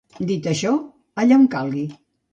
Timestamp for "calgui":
1.57-1.85